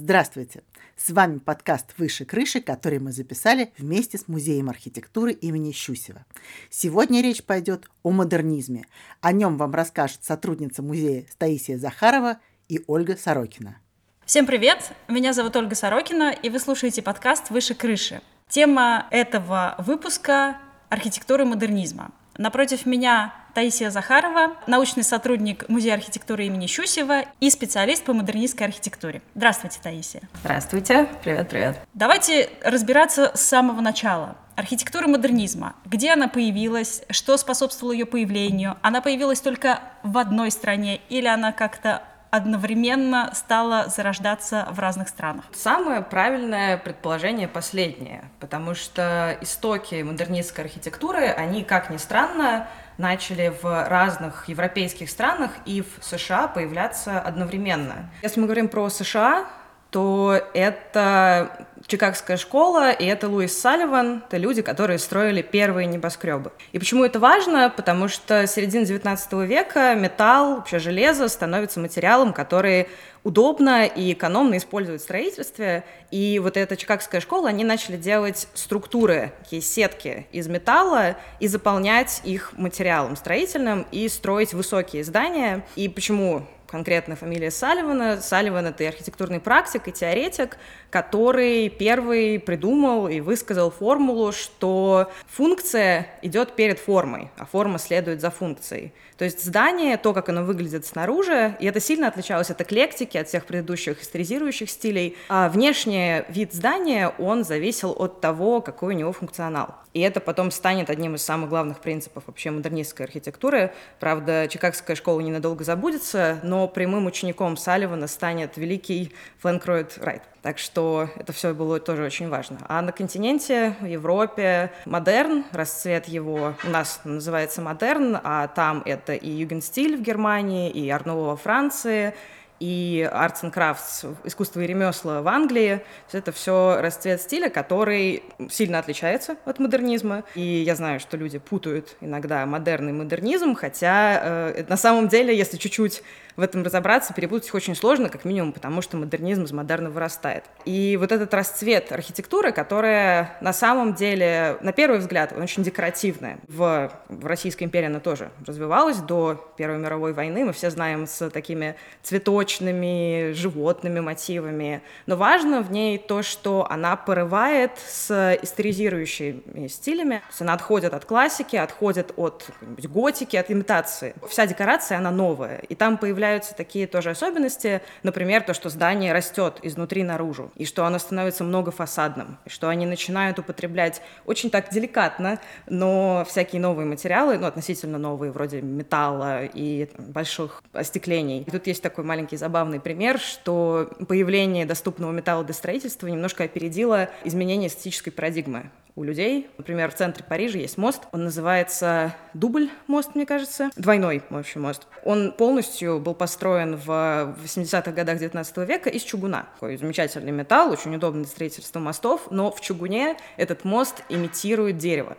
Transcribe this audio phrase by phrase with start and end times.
[0.00, 0.62] Здравствуйте!
[0.96, 6.24] С вами подкаст «Выше крыши», который мы записали вместе с Музеем архитектуры имени Щусева.
[6.70, 8.86] Сегодня речь пойдет о модернизме.
[9.20, 12.38] О нем вам расскажет сотрудница музея Таисия Захарова
[12.68, 13.78] и Ольга Сорокина.
[14.24, 14.92] Всем привет!
[15.08, 18.22] Меня зовут Ольга Сорокина, и вы слушаете подкаст «Выше крыши».
[18.48, 20.58] Тема этого выпуска–
[20.90, 22.12] архитектура модернизма.
[22.36, 29.20] Напротив меня Таисия Захарова, научный сотрудник Музея архитектуры имени Щусева и специалист по модернистской архитектуре.
[29.34, 30.22] Здравствуйте, Таисия.
[30.44, 31.08] Здравствуйте.
[31.24, 31.80] Привет, привет.
[31.92, 34.36] Давайте разбираться с самого начала.
[34.54, 35.74] Архитектура модернизма.
[35.86, 37.02] Где она появилась?
[37.10, 38.76] Что способствовало ее появлению?
[38.80, 45.46] Она появилась только в одной стране или она как-то одновременно стала зарождаться в разных странах?
[45.52, 53.88] Самое правильное предположение последнее, потому что истоки модернистской архитектуры, они, как ни странно, начали в
[53.88, 58.10] разных европейских странах и в США появляться одновременно.
[58.22, 59.46] Если мы говорим про США,
[59.90, 66.52] то это Чикагская школа, и это Луис Салливан, это люди, которые строили первые небоскребы.
[66.72, 67.72] И почему это важно?
[67.74, 72.88] Потому что с середины 19 века металл, вообще железо становится материалом, который
[73.24, 75.84] удобно и экономно использовать в строительстве.
[76.10, 82.20] И вот эта Чикагская школа, они начали делать структуры, такие сетки из металла и заполнять
[82.24, 85.64] их материалом строительным и строить высокие здания.
[85.76, 88.20] И почему конкретно фамилия Салливана.
[88.20, 90.58] Салливан— это архитектурный практик, и теоретик,
[90.90, 98.30] который первый придумал и высказал формулу, что функция идет перед формой, а форма следует за
[98.30, 98.92] функцией.
[99.16, 103.28] То есть здание, то, как оно выглядит снаружи, и это сильно отличалось от эклектики, от
[103.28, 109.12] всех предыдущих историзирующих стилей, а внешний вид здания, он зависел от того, какой у него
[109.12, 109.74] функционал.
[109.94, 113.72] И это потом станет одним из самых главных принципов вообще модернистской архитектуры.
[113.98, 120.22] Правда, Чикагская школа ненадолго забудется, но прямым учеником Салливана станет великий Фрэнк Ллойд Райт.
[120.42, 122.58] Так что это все было тоже очень важно.
[122.68, 129.14] А на континенте, в Европе, модерн, расцвет его у нас называется модерн, а там это
[129.14, 132.14] и югендстиль в Германии, и ар-нуво во Франции,
[132.60, 135.80] и Arts and Crafts, искусство и ремесла в Англии.
[136.12, 140.24] Это все расцвет стиля, который сильно отличается от модернизма.
[140.34, 145.36] И я знаю, что люди путают иногда модерн и модернизм, хотя э, на самом деле,
[145.36, 146.02] если чуть-чуть
[146.38, 150.44] в этом разобраться, перепутать их очень сложно, как минимум, потому что модернизм из модерна вырастает.
[150.64, 156.38] И вот этот расцвет архитектуры, которая на самом деле, на первый взгляд, очень декоративная.
[156.46, 160.44] В, в Российской империи она тоже развивалась до Первой мировой войны.
[160.44, 164.82] Мы все знаем с такими цветочными, животными мотивами.
[165.06, 170.18] Но важно в ней то, что она порывает с историзирующими стилями.
[170.18, 174.14] То есть она отходит от классики, отходит от готики, от имитации.
[174.28, 175.58] Вся декорация, она новая.
[175.68, 180.66] И там появляется появляются такие тоже особенности, например, то, что здание растет изнутри наружу, и
[180.66, 186.84] что оно становится многофасадным, и что они начинают употреблять очень так деликатно, но всякие новые
[186.84, 191.44] материалы, ну, относительно новые, вроде металла и больших остеклений.
[191.46, 197.08] И тут есть такой маленький забавный пример, что появление доступного металла для строительства немножко опередило
[197.24, 199.48] изменение эстетической парадигмы у людей.
[199.56, 204.62] Например, в центре Парижа есть мост, он называется Дубль мост, мне кажется, двойной, в общем,
[204.62, 204.88] мост.
[205.04, 209.48] Он полностью был построен в 80-х годах 19 века из чугуна.
[209.54, 215.16] Такой замечательный металл, очень удобный для строительства мостов, но в чугуне этот мост имитирует дерево.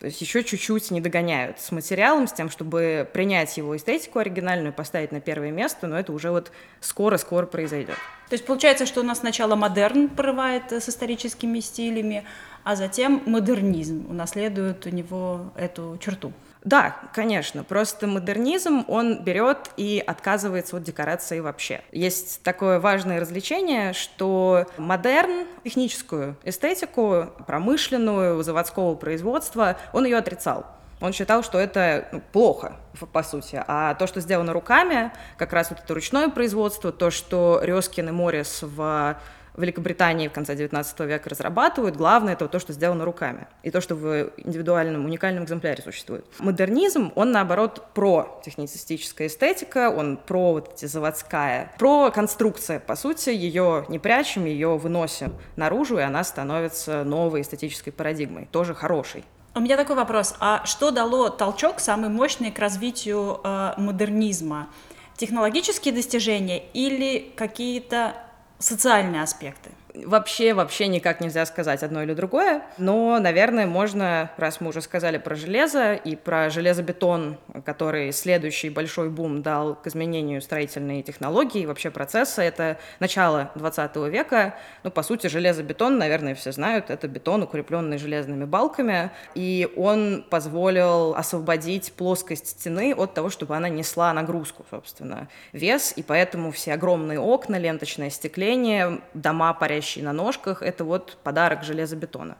[0.00, 4.72] То есть еще чуть-чуть не догоняют с материалом, с тем, чтобы принять его эстетику оригинальную,
[4.72, 7.96] поставить на первое место, но это уже вот скоро-скоро произойдет.
[8.28, 12.24] То есть получается, что у нас сначала модерн порывает с историческими стилями,
[12.62, 16.32] а затем модернизм унаследует у него эту черту.
[16.64, 17.64] Да, конечно.
[17.64, 21.82] Просто модернизм, он берет и отказывается от декорации вообще.
[21.92, 30.66] Есть такое важное развлечение, что модерн, техническую эстетику, промышленную, заводского производства, он ее отрицал.
[31.00, 32.76] Он считал, что это ну, плохо,
[33.12, 33.62] по сути.
[33.66, 38.12] А то, что сделано руками, как раз вот это ручное производство, то, что Рёскин и
[38.12, 39.16] Моррис в
[39.58, 43.94] Великобритании в конце 19 века разрабатывают, главное это то, что сделано руками, и то, что
[43.96, 46.24] в индивидуальном, уникальном экземпляре существует.
[46.38, 53.30] Модернизм, он наоборот про техницистическая эстетика, он про вот эти заводская, про конструкция, по сути,
[53.30, 59.24] ее не прячем, ее выносим наружу, и она становится новой эстетической парадигмой, тоже хорошей.
[59.58, 60.36] У меня такой вопрос.
[60.38, 64.68] А что дало толчок самый мощный к развитию э, модернизма?
[65.16, 68.14] Технологические достижения или какие-то
[68.60, 69.70] социальные аспекты?
[70.04, 75.34] Вообще-вообще никак нельзя сказать одно или другое, но, наверное, можно, раз мы уже сказали про
[75.34, 81.90] железо и про железобетон, который следующий большой бум дал к изменению строительной технологии и вообще
[81.90, 84.54] процесса, это начало 20 века.
[84.82, 91.14] Ну, по сути, железобетон, наверное, все знают, это бетон, укрепленный железными балками, и он позволил
[91.14, 97.20] освободить плоскость стены от того, чтобы она несла нагрузку, собственно, вес, и поэтому все огромные
[97.20, 102.36] окна, ленточное остекление, дома, парящие на ножках, это вот подарок железобетона.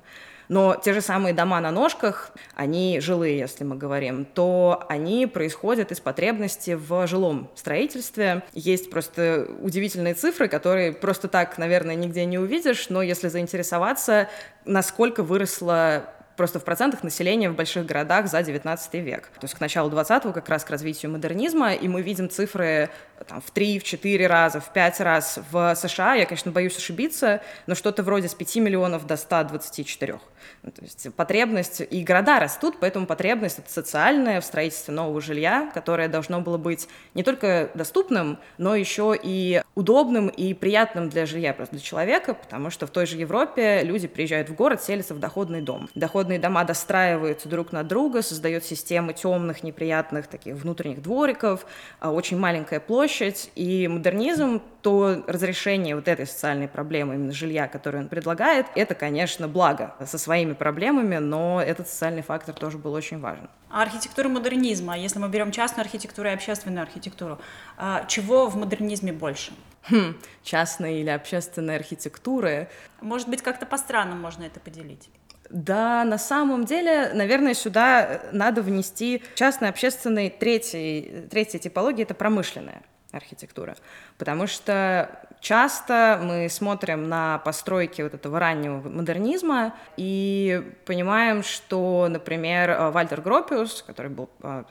[0.49, 5.93] Но те же самые дома на ножках, они жилые, если мы говорим, то они происходят
[5.93, 8.43] из потребности в жилом строительстве.
[8.55, 14.29] Есть просто удивительные цифры, которые просто так, наверное, нигде не увидишь, но если заинтересоваться,
[14.65, 19.29] насколько выросла просто в процентах населения в больших городах за 19 век.
[19.41, 22.89] То есть к началу 20-го как раз к развитию модернизма, и мы видим цифры
[23.27, 26.15] там, в 3, в 4 раза, в 5 раз в США.
[26.15, 30.21] Я, конечно, боюсь ошибиться, но что-то вроде с 5 миллионов до 124.
[30.63, 35.71] Ну, то есть потребность, и города растут, поэтому потребность это социальная в строительстве нового жилья,
[35.75, 41.55] которое должно было быть не только доступным, но еще и удобным и приятным для жилья,
[41.55, 45.21] просто для человека, потому что в той же Европе люди приезжают в город, селятся в
[45.21, 45.89] доходный дом.
[45.95, 51.67] Доходные дома достраиваются друг на друга, создают системы темных, неприятных таких внутренних двориков,
[52.01, 57.99] а, очень маленькая площадь, и модернизм то разрешение вот этой социальной проблемы, именно жилья, которое
[57.99, 63.19] он предлагает, это, конечно, благо со своими проблемами, но этот социальный фактор тоже был очень
[63.19, 63.49] важен.
[63.71, 67.39] А архитектура модернизма, если мы берем частную архитектуру и общественную архитектуру,
[67.79, 69.53] а чего в модернизме больше?
[69.89, 72.69] Хм, частной или общественной архитектуры.
[73.01, 75.09] Может быть, как-то по странам можно это поделить?
[75.49, 82.83] Да, на самом деле, наверное, сюда надо внести частной, общественной третьей, третьей типологии— это промышленная
[83.13, 83.77] архитектура.
[84.19, 92.91] Потому что часто мы смотрим на постройки вот этого раннего модернизма и понимаем, что, например,
[92.91, 94.65] Вальтер Гропиус, который был а,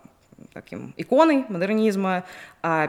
[0.53, 2.23] таким иконой модернизма,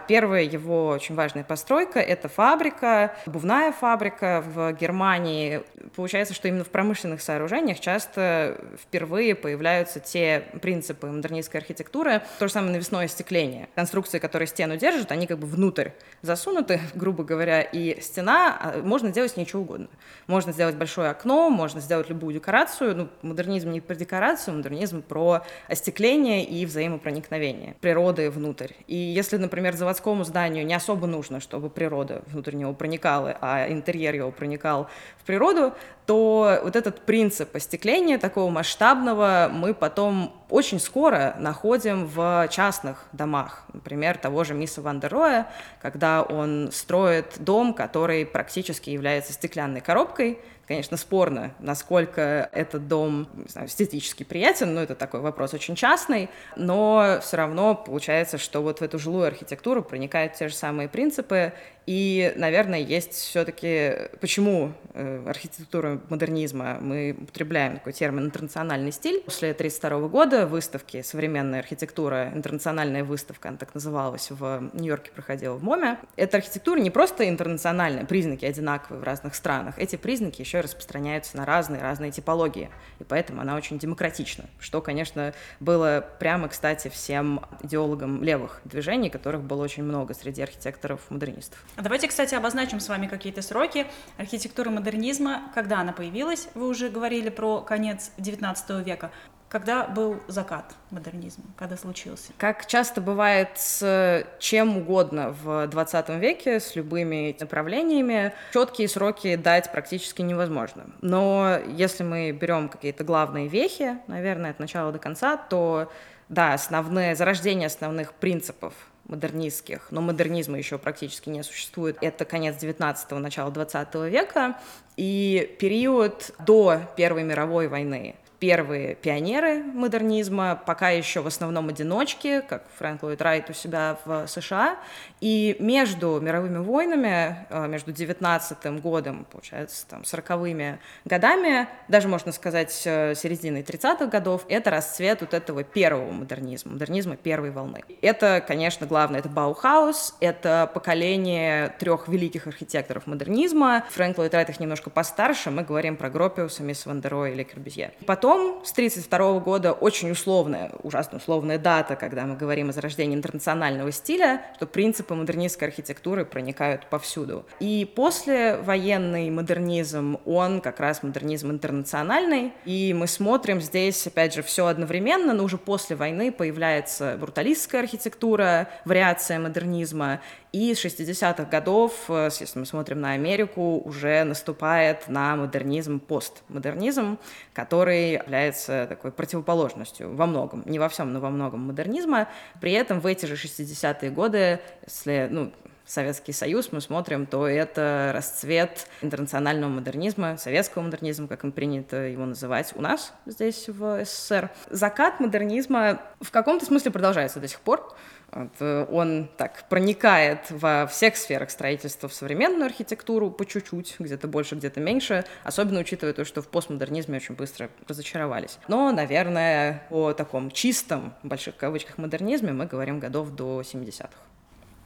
[0.08, 5.62] первая его очень важная постройка— это фабрика, обувная фабрика в Германии.
[5.94, 12.22] Получается, что именно в промышленных сооружениях часто впервые появляются те принципы модернистской архитектуры.
[12.38, 13.68] То же самое навесное остекление.
[13.74, 15.90] Конструкции, которые стену держат, они как бы внутрь
[16.22, 19.88] засунуты, грубо говоря, и стена, а, можно ней что угодно.
[20.26, 22.96] Можно сделать большое окно, можно сделать любую декорацию.
[22.96, 28.72] Ну, модернизм не про декорацию, модернизм про остекление и взаимопроникновение природы внутрь.
[28.86, 33.68] И если, например, например, заводскому зданию не особо нужно, чтобы природа внутрь него проникала, а
[33.68, 34.88] интерьер его проникал
[35.18, 35.74] в природу,
[36.06, 43.64] то вот этот принцип остекления такого масштабного мы потом очень скоро находим в частных домах.
[43.74, 45.46] Например, того же Мисса Ван дер Роя,
[45.82, 50.38] когда он строит дом, который практически является стеклянной коробкой,
[50.68, 56.28] Конечно, спорно, насколько этот дом не знаю, эстетически приятен, но это такой вопрос очень частный,
[56.56, 59.47] но все равно получается, что вот в эту жилую архитектуру
[59.82, 61.52] проникают те же самые принципы,
[61.88, 69.22] и, наверное, есть все-таки, почему э, архитектура модернизма мы употребляем такой термин интернациональный стиль.
[69.22, 75.64] После 1932 года выставки «Современная архитектура», интернациональная выставка, она так называлась, в Нью-Йорке проходила в
[75.64, 75.98] МОМе.
[76.16, 81.46] Эта архитектура не просто интернациональная, признаки одинаковые в разных странах, эти признаки еще распространяются на
[81.46, 82.68] разные-разные типологии,
[82.98, 89.40] и поэтому она очень демократична, что, конечно, было прямо, кстати, всем идеологам левых движений, которых
[89.40, 91.64] было очень много среди архитекторов-модернистов.
[91.80, 93.86] Давайте, кстати, обозначим с вами какие-то сроки.
[94.16, 99.12] Архитектура модернизма, когда она появилась, вы уже говорили про конец XIX века.
[99.48, 101.44] Когда был закат модернизма?
[101.56, 102.32] Когда случился?
[102.36, 109.70] Как часто бывает с чем угодно в 20 веке, с любыми направлениями, четкие сроки дать
[109.72, 110.90] практически невозможно.
[111.00, 115.90] Но если мы берем какие-то главные вехи, наверное, от начала до конца, то
[116.28, 118.74] да, основные, зарождение основных принципов
[119.08, 121.98] модернистских, но модернизма еще практически не существует.
[122.00, 124.60] Это конец 19-го, начало 20 века
[124.96, 132.62] и период до Первой мировой войны первые пионеры модернизма, пока еще в основном одиночки, как
[132.76, 134.76] Фрэнк Ллойд Райт у себя в США.
[135.20, 142.82] И между мировыми войнами, э, между 19 годом, получается, там, 40-ми годами, даже, можно сказать,
[142.84, 147.82] э, серединой 30-х годов, это расцвет вот этого первого модернизма, модернизма первой волны.
[148.02, 153.84] Это, конечно, главное, это Баухаус, это поколение трех великих архитекторов модернизма.
[153.90, 157.92] Фрэнк Ллойд Райт их немножко постарше, мы говорим про Гропиуса, Мисс Вандеро или Корбюзье.
[158.06, 163.16] Потом потом, с 1932 года, очень условная, ужасно условная дата, когда мы говорим о зарождении
[163.16, 167.46] интернационального стиля, что принципы модернистской архитектуры проникают повсюду.
[167.58, 174.42] И после военный модернизм, он как раз модернизм интернациональный, и мы смотрим здесь, опять же,
[174.42, 180.20] все одновременно, но уже после войны появляется бруталистская архитектура, вариация модернизма,
[180.52, 187.18] и с 60-х годов, э, если мы смотрим на Америку, уже наступает на модернизм постмодернизм,
[187.52, 192.28] который является такой противоположностью во многом, не во всем, но во многом модернизма.
[192.60, 195.52] При этом в эти же 60-е годы, если ну,
[195.88, 202.26] Советский Союз мы смотрим, то это расцвет интернационального модернизма, советского модернизма, как им принято его
[202.26, 204.50] называть у нас здесь в СССР.
[204.68, 207.96] Закат модернизма в каком-то смысле продолжается до сих пор.
[208.32, 214.56] Э, он так проникает во всех сферах строительства в современную архитектуру по чуть-чуть, где-то больше,
[214.56, 218.58] где-то меньше, особенно учитывая то, что в постмодернизме очень быстро разочаровались.
[218.68, 224.10] Но, наверное, о таком чистом, в больших кавычках, модернизме мы говорим годов до 70-х.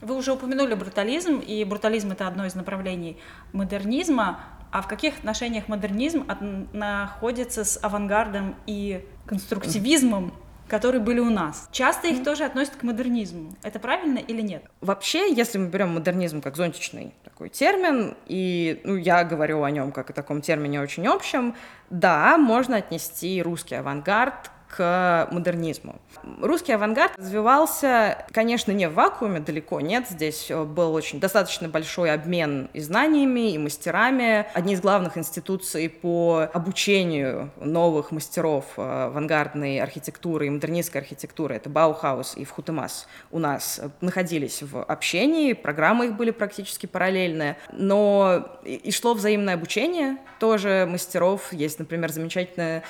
[0.02, 3.18] Вы уже упомянули брутализм, и брутализм— это одно из направлений
[3.52, 4.40] модернизма.
[4.72, 6.26] А в каких отношениях модернизм
[6.72, 10.32] находится с авангардом и конструктивизмом
[10.68, 11.68] которые были у нас.
[11.70, 13.54] Часто их тоже относят к модернизму.
[13.62, 14.64] Это правильно или нет?
[14.80, 19.92] Вообще, если мы берем модернизм как зонтичный такой термин, и ну, я говорю о нем
[19.92, 21.54] как о таком термине очень общем,
[21.90, 26.00] да, можно отнести русский авангард к модернизму.
[26.40, 30.06] Русский авангард развивался, конечно, не в вакууме, далеко нет.
[30.08, 34.46] Здесь э, был очень достаточно большой обмен и знаниями, и мастерами.
[34.54, 41.68] Одни из главных институций по обучению новых мастеров э, авангардной архитектуры и модернистской архитектуры, это
[41.68, 48.90] Баухаус и Вхутемас, у нас находились в общении, программы их были практически параллельные, но и
[48.90, 51.52] шло взаимное обучение тоже мастеров.
[51.52, 52.82] Есть, например, замечательная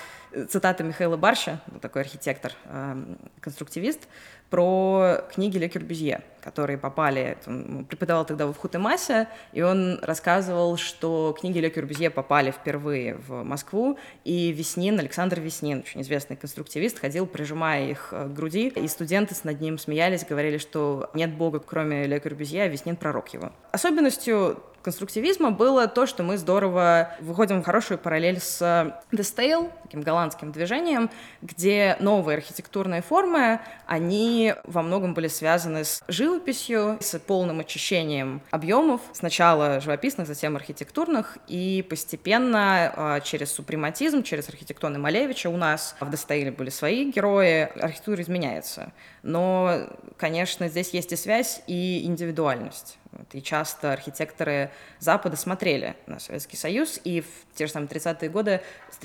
[0.48, 4.08] цитата Михаила Барща, такой архитектор, эм, конструктивист,
[4.52, 11.34] про книги Ле Кюрбюзье, которые попали, он преподавал тогда в Хутемасе, и он рассказывал, что
[11.40, 17.26] книги Ле Кюрбюзье попали впервые в Москву, и Веснин, Александр Веснин, очень известный конструктивист, ходил,
[17.26, 22.06] прижимая их э, к груди, и студенты над ним смеялись, говорили, что нет бога, кроме
[22.06, 23.52] Ле Кюрбюзье, а Веснин пророк его.
[23.70, 30.02] Особенностью конструктивизма было то, что мы здорово выходим в хорошую параллель с The Stale, таким
[30.02, 31.10] голландским движением,
[31.40, 39.00] где новые архитектурные формы, они во многом были связаны с живописью, с полным очищением объемов,
[39.12, 46.10] сначала живописных, затем архитектурных, и постепенно а, через супрематизм, через архитектурный Малевича у нас в
[46.10, 48.92] Дестейле были свои герои, архитектура изменяется.
[49.22, 52.98] Но, конечно, здесь есть и связь, и индивидуальность.
[53.32, 58.60] И часто архитекторы Запада смотрели на Советский Союз, и в те же самые 30-е годы,
[58.90, 58.98] с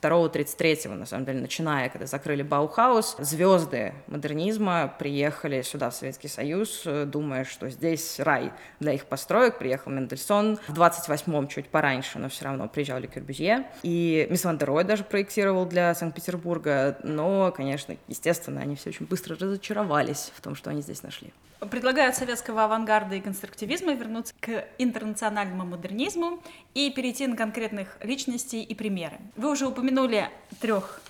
[0.00, 6.82] 32-33, на самом деле, начиная, когда закрыли Баухаус, звезды модернизма приехали сюда, в Советский Союз,
[7.06, 9.58] думая, что здесь рай для их построек.
[9.58, 13.66] Приехал Мендельсон в 28-м, чуть пораньше, но все равно приезжал Ле Корбюзье.
[13.82, 20.32] И Мисс Ван даже проектировал для Санкт-Петербурга, но, конечно, естественно, они все очень быстро разочаровались
[20.34, 21.32] в том, что они здесь нашли.
[21.70, 26.42] Предлагаю от советского авангарда и конструктивизма вернуться к интернациональному модернизму
[26.74, 29.18] и перейти на конкретных личностей и примеры.
[29.36, 30.28] Вы уже упомянули
[30.60, 31.00] трех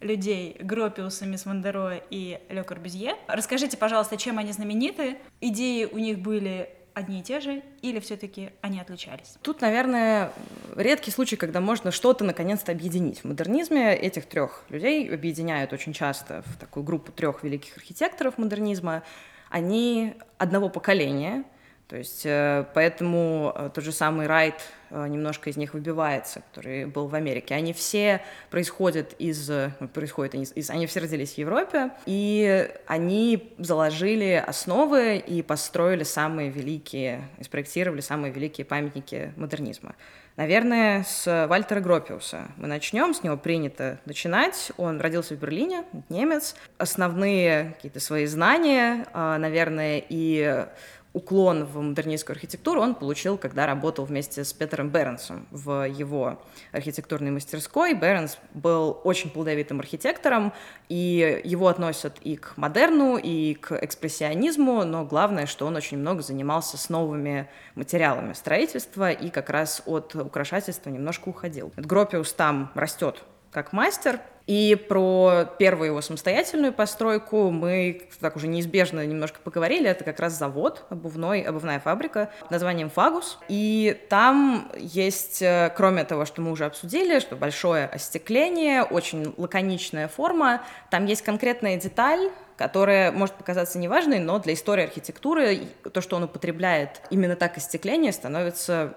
[0.00, 3.14] людей Гропиуса, Мисс Вандероя и Ле Корбюзье.
[3.28, 5.16] Расскажите, пожалуйста, чем они знамениты?
[5.40, 9.36] Идеи у них были одни и те же, или все-таки они отличались?
[9.42, 10.32] Тут, наверное,
[10.74, 13.20] редкий случай, когда можно что-то наконец-то объединить.
[13.20, 19.04] В модернизме этих трех людей объединяют очень часто в такую группу трех великих архитекторов модернизма
[19.50, 21.44] они одного поколения,
[21.90, 24.54] то есть э, поэтому э, тот же самый Райт
[24.90, 27.56] э, немножко из них выбивается, который был в Америке.
[27.56, 29.50] Они все происходят из,
[29.92, 36.50] происходят из, из, они все родились в Европе, и они заложили основы и построили самые
[36.50, 39.96] великие, спроектировали самые великие памятники модернизма.
[40.40, 44.72] Наверное, с Вальтера Гропиуса мы начнем, с него принято начинать.
[44.78, 46.56] Он родился в Берлине, немец.
[46.78, 50.66] Основные какие-то свои знания, а, наверное, и
[51.12, 56.40] уклон в модернистскую архитектуру он получил, когда работал вместе с Петером Бернсом в его
[56.72, 57.94] архитектурной мастерской.
[57.94, 60.52] Бернс был очень плодовитым архитектором,
[60.88, 66.22] и его относят и к модерну, и к экспрессионизму, но главное, что он очень много
[66.22, 71.72] занимался с новыми материалами строительства и как раз от украшательства немножко уходил.
[71.76, 74.20] Гропиус там растет как мастер.
[74.46, 79.88] И про первую его самостоятельную постройку мы так уже неизбежно немножко поговорили.
[79.88, 83.38] Это как раз завод обувной, обувная фабрика под названием «Фагус».
[83.48, 90.08] И там есть, э, кроме того, что мы уже обсудили, что большое остекление, очень лаконичная
[90.08, 95.60] форма, там есть конкретная деталь, которая может показаться неважной, но для истории архитектуры
[95.92, 98.94] то, что он употребляет именно так остекление, становится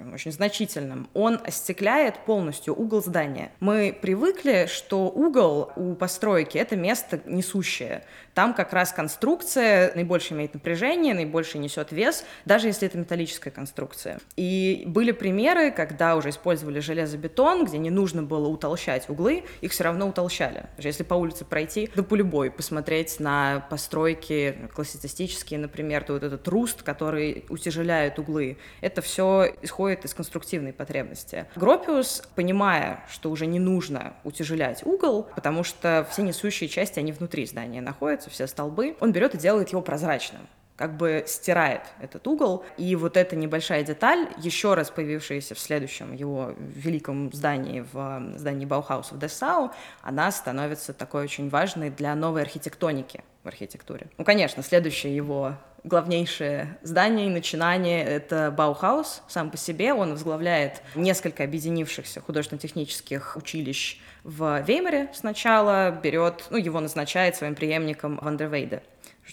[0.00, 3.52] таким очень значительным, он остекляет полностью угол здания.
[3.60, 8.04] Мы привыкли, что угол у постройки— это место несущее.
[8.34, 14.20] Там как раз конструкция наибольше имеет напряжение, наибольше несет вес, даже если это металлическая конструкция.
[14.36, 19.84] И были примеры, когда уже использовали железобетон, где не нужно было утолщать углы, их все
[19.84, 20.66] равно утолщали.
[20.76, 26.46] Даже если по улице пройти до полюбой, посмотреть на постройки классицистические, например, то вот этот
[26.48, 31.46] руст, который утяжеляет углы, это все исходит из конструктивной потребности.
[31.56, 37.46] Гропиус, понимая, что уже не нужно утяжелять угол, потому что все несущие части, они внутри
[37.46, 40.42] здания находятся, все столбы, он берет и делает его прозрачным
[40.80, 42.64] как бы стирает этот угол.
[42.78, 48.64] И вот эта небольшая деталь, еще раз появившаяся в следующем его великом здании, в здании
[48.64, 54.06] Баухауса в Дессау, она становится такой очень важной для новой архитектоники в архитектуре.
[54.16, 59.92] Ну, конечно, следующее его главнейшее здание и начинание— это Баухаус сам по себе.
[59.94, 68.18] Он возглавляет несколько объединившихся художественно-технических училищ в Веймаре сначала, берет, ну, его назначает своим преемником
[68.22, 68.82] Ван де Вельде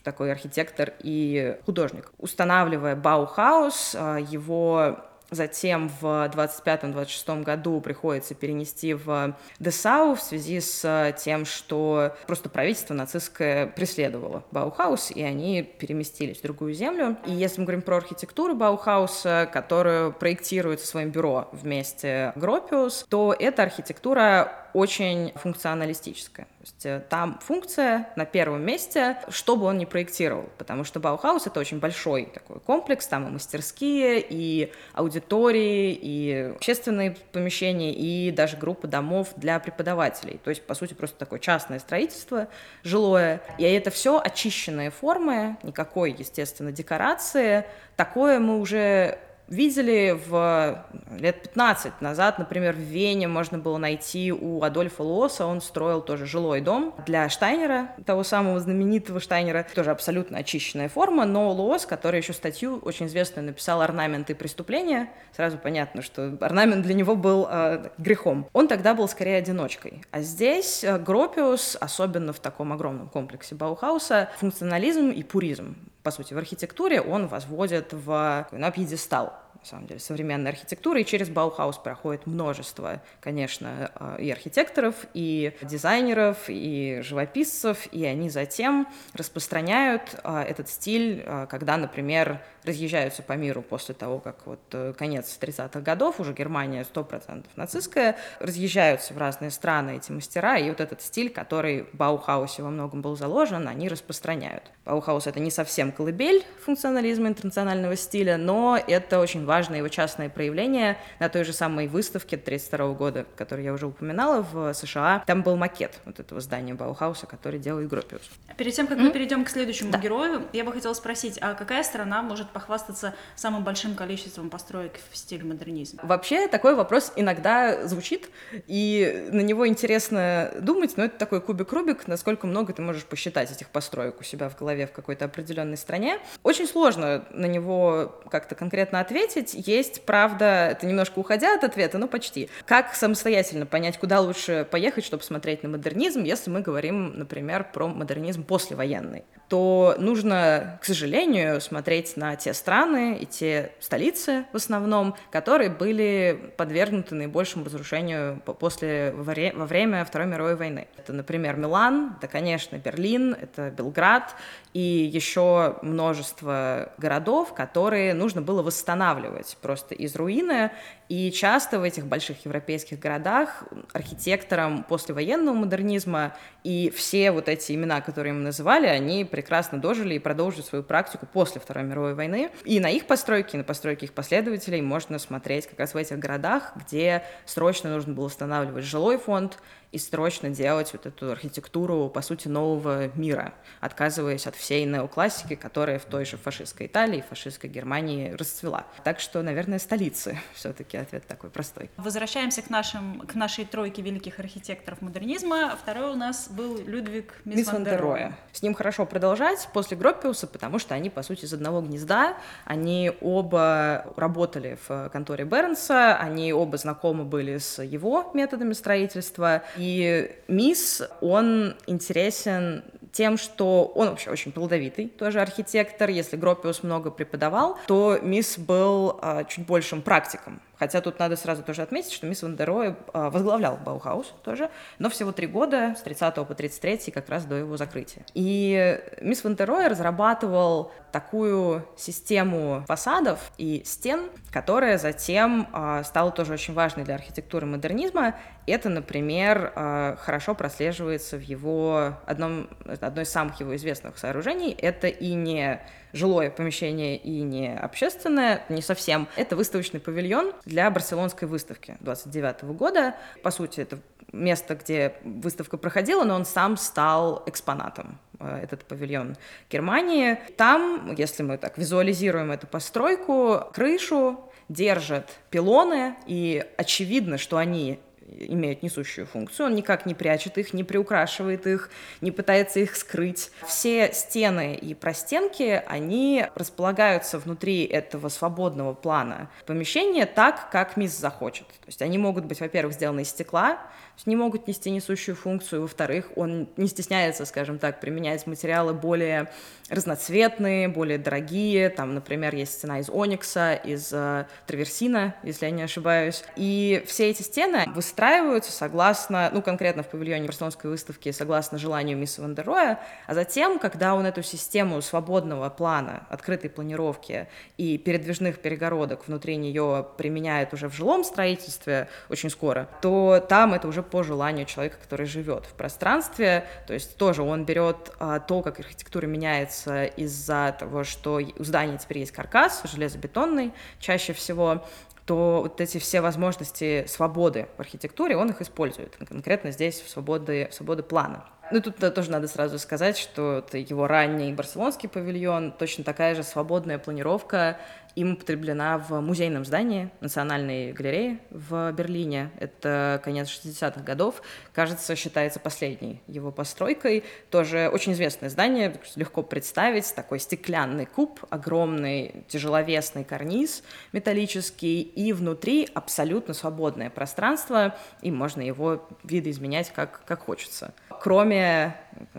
[0.04, 2.12] такой архитектор и художник.
[2.18, 5.00] Устанавливая Баухаус, а, его
[5.30, 12.94] Затем в 25-26 году приходится перенести в Дессау в связи с тем, что просто правительство
[12.94, 17.18] нацистское преследовало Баухаус, и они переместились в другую землю.
[17.26, 23.64] И если мы говорим про архитектуру Баухауса, которую проектируется своим бюро вместе Гропиус, то эта
[23.64, 26.46] архитектура очень функционалистическая.
[26.46, 31.00] То есть э, там функция на первом месте, что бы он ни проектировал, потому что
[31.00, 38.32] Баухаус— это очень большой такой комплекс, там и мастерские, и аудитории, и общественные помещения, и
[38.32, 40.40] даже группа домов для преподавателей.
[40.44, 42.48] То есть, по сути, просто такое частное строительство
[42.84, 43.42] жилое.
[43.58, 47.66] И это все очищенные формы, никакой, естественно, декорации.
[47.96, 50.86] Такое мы уже видели в
[51.18, 56.26] лет 15 назад, например, в Вене можно было найти у Адольфа Лоса, он строил тоже
[56.26, 62.18] жилой дом для Штайнера, того самого знаменитого Штайнера, тоже абсолютно очищенная форма, но Лоос, который
[62.18, 67.90] еще статью очень известную написал «Орнаменты преступления», сразу понятно, что орнамент для него был э,
[67.98, 68.48] грехом.
[68.54, 70.02] Он тогда был скорее одиночкой.
[70.12, 75.76] А здесь э, Гропиус, особенно в таком огромном комплексе Баухауса, функционализм и пуризм
[76.08, 81.06] по сути, в архитектуре он возводит в, на пьедестал на самом деле, современной архитектуры, и
[81.06, 88.88] через Баухаус проходит множество, конечно, э, и архитекторов, и дизайнеров, и живописцев, и они затем
[89.14, 94.94] распространяют э, этот стиль, э, когда, например, разъезжаются по миру после того, как вот э,
[94.98, 100.82] конец 30-х годов, уже Германия 100% нацистская, разъезжаются в разные страны эти мастера, и вот
[100.82, 104.64] этот стиль, который в Баухаусе во многом был заложен, они распространяют.
[104.86, 110.98] Баухаус— это не совсем колыбель функционализма интернационального стиля, но это очень важное его частное проявление
[111.20, 115.24] на той же самой выставке 32 года, которую я уже упоминала в США.
[115.26, 118.22] Там был макет вот этого здания Баухауса, который делает Гропиус.
[118.58, 119.02] Перед тем, как mm-hmm.
[119.02, 120.00] мы перейдем к следующему да.
[120.00, 125.16] герою, я бы хотела спросить, а какая страна может похвастаться самым большим количеством построек в
[125.16, 126.00] стиле модернизма?
[126.02, 128.32] Вообще такой вопрос иногда звучит,
[128.66, 133.70] и на него интересно думать, но это такой кубик-рубик, насколько много ты можешь посчитать этих
[133.70, 136.18] построек у себя в голове в какой-то определенной стране.
[136.42, 139.54] Очень сложно на него как-то конкретно ответить.
[139.54, 142.50] Есть, правда, это немножко уходя от ответа, но почти.
[142.66, 147.88] Как самостоятельно понять, куда лучше поехать, чтобы смотреть на модернизм, если мы говорим, например, про
[147.88, 149.26] модернизм послевоенный?
[149.50, 156.52] То нужно, к сожалению, смотреть на те страны и те столицы в основном, которые были
[156.58, 160.88] подвергнуты наибольшему разрушению после, во время Второй мировой войны.
[160.98, 164.36] Это, например, Милан, это, конечно, Берлин, это Белград
[164.74, 170.72] и еще множество городов, которые нужно было восстанавливать просто из руины
[171.10, 178.02] и часто в этих больших европейских городах архитекторам послевоенного модернизма и все вот эти имена,
[178.02, 182.50] которые мы называли, они прекрасно дожили и продолжили свою практику после Второй мировой войны.
[182.66, 186.20] И на их постройки, и на постройки их последователей можно смотреть как раз в этих
[186.20, 189.60] городах, где срочно нужно было устанавливать жилой фонд,
[189.92, 195.98] и срочно делать вот эту архитектуру, по сути, нового мира, отказываясь от всей неоклассики, которая
[195.98, 198.86] в той же фашистской Италии, фашистской Германии расцвела.
[199.04, 201.90] Так что, наверное, столицы все-таки ответ такой простой.
[201.98, 205.78] Возвращаемся к, нашим, к нашей тройке великих архитекторов модернизма.
[205.82, 208.38] Второй у нас был Людвиг Мисс, Ван дер Роя.
[208.52, 212.38] С ним хорошо продолжать после Гроппиуса, потому что они, по сути, из одного гнезда.
[212.66, 219.64] Они оба работали в конторе Бернса, они оба знакомы были с его методами строительства.
[219.78, 226.10] И Мисс, он интересен тем, что он вообще очень плодовитый, тоже архитектор.
[226.10, 230.62] Если Гропиус много преподавал, то Мис был а, чуть большим практиком.
[230.80, 234.70] Хотя тут надо сразу тоже отметить, что Мис ван дер Роэ а, возглавлял Баухаус тоже,
[235.00, 238.26] но всего три года, с 30 по 33, как раз до его закрытия.
[238.34, 246.32] И Мис ван дер Роэ разрабатывал такую систему фасадов и стен, которая затем э, стала
[246.32, 248.36] тоже очень важной для архитектуры модернизма.
[248.68, 252.70] Это, например, э, хорошо прослеживается в его одном,
[253.02, 254.72] одной из самых его известных сооружений.
[254.72, 255.82] Это и не
[256.14, 259.28] жилое помещение и не общественное, не совсем.
[259.36, 263.16] Это выставочный павильон для барселонской выставки 29 года.
[263.44, 264.00] По сути, это
[264.32, 269.38] место, где выставка проходила, но он сам стал экспонатом, э, этот павильон
[269.70, 270.40] Германии.
[270.58, 274.40] Там, если мы так визуализируем эту постройку, крышу
[274.70, 280.84] держат пилоны, и очевидно, что они имеют несущую функцию, он никак не прячет их, не
[280.84, 281.90] приукрашивает их,
[282.22, 283.52] не пытается их скрыть.
[283.66, 291.68] Все стены и простенки, они располагаются внутри этого свободного плана помещения так, как мисс захочет.
[291.68, 293.80] То есть они могут быть, во-первых, сделаны из стекла,
[294.26, 295.84] не могут нести несущую функцию.
[295.84, 299.50] Во-вторых, он не стесняется, скажем так, применять материалы более
[299.90, 301.90] разноцветные, более дорогие.
[301.90, 306.44] Там, например, есть стена из оникса, из э, траверсина, если я не ошибаюсь.
[306.56, 307.86] И все эти стены
[308.18, 314.16] выстраиваются согласно, ну, конкретно в павильоне Барселонской выставки, согласно желанию мисса Вандероя, а затем, когда
[314.16, 320.96] он эту систему свободного плана, открытой планировки и передвижных перегородок внутри нее применяет уже в
[320.96, 326.66] жилом строительстве очень скоро, то там это уже по желанию человека, который живет в пространстве.
[326.88, 332.00] То есть тоже он берет а, то, как архитектура меняется из-за того, что у здания
[332.00, 334.84] теперь есть каркас железобетонный чаще всего,
[335.28, 340.70] то вот эти все возможности свободы в архитектуре, он их использует, конкретно здесь в свободы,
[340.72, 341.44] в свободы плана.
[341.70, 346.44] Ну, тут тоже надо сразу сказать, что это его ранний барселонский павильон, точно такая же
[346.44, 347.78] свободная планировка
[348.18, 352.50] им употреблена в музейном здании Национальной галереи в Берлине.
[352.60, 354.42] Это конец 60-х годов.
[354.74, 357.24] Кажется, считается последней его постройкой.
[357.52, 360.16] Тоже очень известное здание, легко представить.
[360.16, 369.08] Такой стеклянный куб, огромный тяжеловесный карниз металлический, и внутри абсолютно свободное пространство, и можно его
[369.24, 370.92] видоизменять как, как хочется.
[371.22, 371.96] Кроме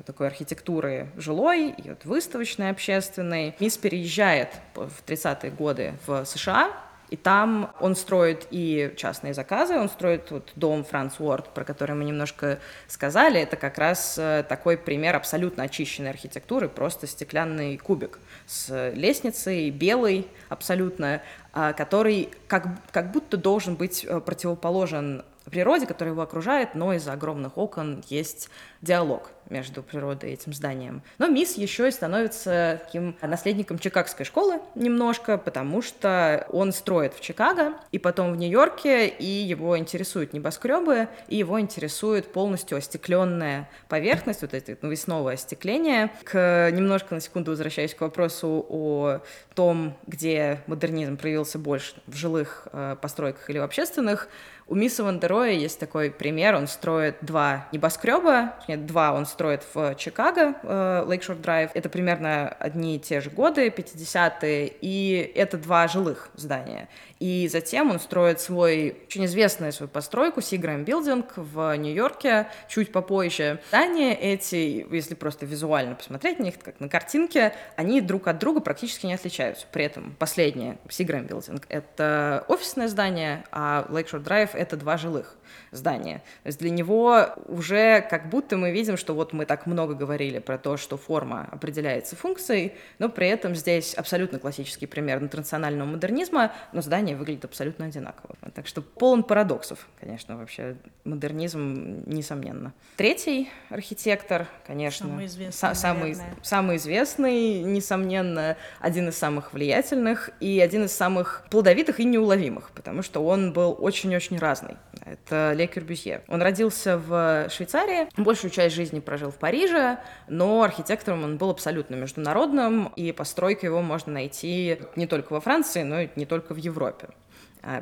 [0.07, 3.55] такой архитектуры жилой и вот выставочной, общественной.
[3.61, 5.68] Мисс переезжает в 30-е годы
[6.07, 6.73] в США,
[7.11, 11.97] и там он строит и частные заказы, он строит вот дом Франц Уорд, про который
[11.97, 13.41] мы немножко сказали.
[13.41, 20.29] Это как раз э, такой пример абсолютно очищенной архитектуры, просто стеклянный кубик с лестницей, белый
[20.49, 26.93] абсолютно, а, который как, как будто должен быть э, противоположен природе, которая его окружает, но
[26.93, 28.51] из-за огромных окон есть
[28.83, 31.03] диалог между природой и этим зданием.
[31.19, 37.21] Но Мисс еще и становится таким наследником Чикагской школы немножко, потому что он строит в
[37.21, 44.43] Чикаго, и потом в Нью-Йорке, и его интересуют небоскребы, и его интересует полностью остекленная поверхность,
[44.43, 46.11] вот это навесное остекление.
[46.25, 49.21] К, немножко на секунду возвращаясь к вопросу о
[49.55, 54.29] том, где модернизм проявился больше в жилых э, постройках или в общественных,
[54.71, 59.38] у Мисса Вандероя есть такой пример, он строит два небоскреба, нет, два он строит
[59.75, 65.57] в Чикаго, э, Lakeshore Drive, это примерно одни и те же годы, 50-е, и это
[65.57, 66.89] два жилых здания.
[67.21, 73.61] И затем он строит свой, очень известную свою постройку, Seagram Building в Нью-Йорке, чуть попозже.
[73.69, 78.61] Здания эти, если просто визуально посмотреть на них, как на картинке, они друг от друга
[78.61, 79.67] практически не отличаются.
[79.73, 85.37] При этом последнее, Seagram Building, это офисное здание, а Lakeshore Drive— это два жилых
[85.71, 86.23] здания.
[86.43, 90.39] То есть для него уже как будто мы видим, что вот мы так много говорили
[90.39, 96.53] про то, что форма определяется функцией, но при этом здесь абсолютно классический пример интернационального модернизма,
[96.73, 98.37] но здание здания выглядят абсолютно одинаково.
[98.55, 102.73] Так что полон парадоксов, конечно, вообще модернизм, несомненно.
[102.97, 110.85] Третий архитектор, конечно, самый известный, самый, самый известный, несомненно, один из самых влиятельных и один
[110.85, 114.77] из самых плодовитых и неуловимых, потому что он был очень-очень разный.
[115.05, 116.23] Это Ле Корбюзье.
[116.29, 121.95] Он родился в Швейцарии, большую часть жизни прожил в Париже, но архитектором он был абсолютно
[121.95, 126.57] международным, и постройка его можно найти не только во Франции, но и не только в
[126.57, 126.98] Европе